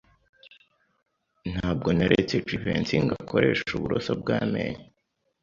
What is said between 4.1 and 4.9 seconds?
bw'amenyo.